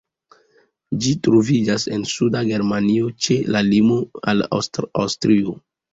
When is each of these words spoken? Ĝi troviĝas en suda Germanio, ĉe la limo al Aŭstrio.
Ĝi 1.03 1.11
troviĝas 1.27 1.85
en 1.97 2.05
suda 2.13 2.43
Germanio, 2.49 3.11
ĉe 3.27 3.39
la 3.57 3.65
limo 3.69 3.99
al 4.33 4.43
Aŭstrio. 4.61 5.55